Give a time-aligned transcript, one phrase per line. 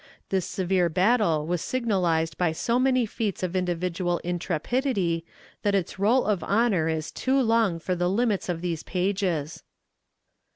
[0.29, 5.23] This severe battle was signalized by so many feats of individual intrepidity
[5.61, 9.61] that its roll of honor is too long for the limits of these pages.